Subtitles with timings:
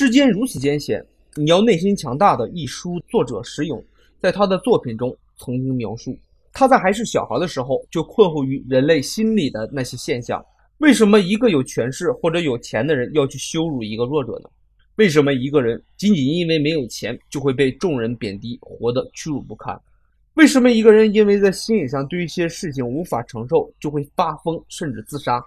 [0.00, 1.04] 世间如此艰险，
[1.34, 3.84] 你要内心强大的一书作者石勇
[4.20, 6.16] 在他的作品中曾经描述，
[6.52, 10.40] 他在还是小孩的时候就困惑于人类心理的那些现象：
[10.76, 14.48] 为什么一个有权势或者有钱的人要去羞辱一个弱者呢？
[14.94, 19.76] 为什么一个人仅仅因为没有钱就会被众人贬低，活得屈辱不堪？
[20.34, 25.44] 为什么一个人因为在心理上对一些事情无法承受，就会发疯甚至自杀？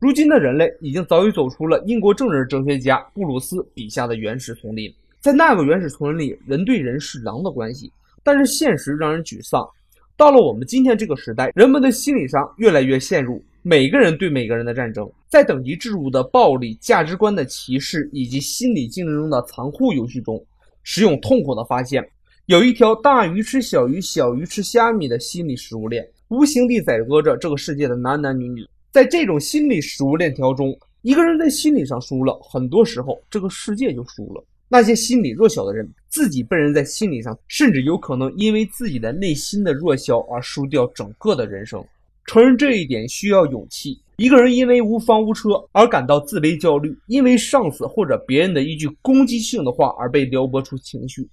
[0.00, 7.92] 如今的人类已经早已走出了英国政治哲学家布鲁斯笔下的原始丛林，在那个原始丛林里，人对人是狼的关系。
[8.22, 9.68] 但是现实让人沮丧，
[10.16, 20.40] 到了我们今天这个时代，人们的心理上越来越陷入每个人对每个人的战争，在等级制度的暴力、价值观的歧视以及心理竞争中的残酷游戏中，
[20.84, 22.08] 使用痛苦的发现。
[22.46, 28.64] 有一条大鱼吃小鱼，小鱼吃虾米的心理食物链，无形地宰割着这个世界的男男女女。
[28.98, 34.44] 在这种心理食物链条中，一个人在心理上输了，很多时候这个世界就输了。
[34.68, 41.80] 那些心理弱小的人，自己被人在心理上，甚至有可能因为自己的内心的弱小而输掉整个的人生。
[42.26, 43.96] 承认这一点需要勇气。
[44.16, 51.28] 一个人因为无房无车而感到自卑焦虑，因为上司或者别人的一句攻击性的话而被撩拨出情绪。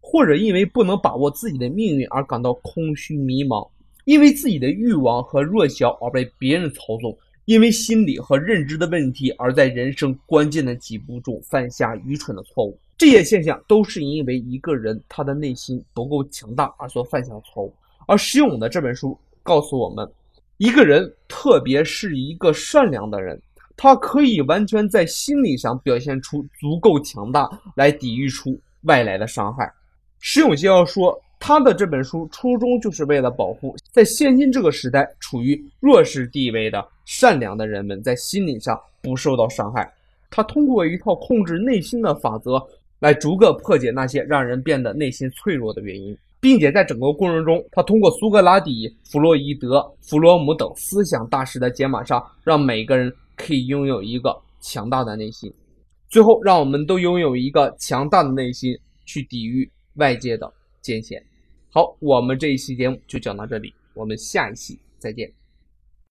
[0.00, 3.68] 或者因为不能把握自己的命运而感到空虚迷茫，
[4.04, 12.78] 因为自己的欲望和弱小而被别人操纵，因为心理和认知的问题而在人生关键的几步中犯下愚蠢的错误。
[12.98, 17.74] 这些现象都是因为一个人他的内心不够强大而所犯下的错误。
[18.06, 20.08] 而石勇的这本书告诉我们，
[20.58, 23.40] 一个人，特别是一个善良的人，
[23.76, 29.72] 他可以完全在心理上表现出足够强大来抵御出外来的伤害。
[30.20, 39.92] 石永杰要说，他的这本书初衷就是为了保护在现今这个时代处于弱势地位的善良的人们在心理上不受到伤害。
[40.30, 42.64] 他通过一套控制内心的法则
[43.00, 55.52] 来逐个破解那些让人变得内心脆弱的原因，并且在整个过程中，他通过苏格拉底、弗洛伊德、弗洛姆等思想大师的解码上，让每个人可以拥有一个强大的内心。
[56.08, 59.68] 最后，让我们都拥有一个强大的内心去抵御。
[59.96, 60.50] 外界的
[60.80, 61.22] 艰险。
[61.74, 65.32] 好，我们这一期节目就讲到这里，我们下一期再见。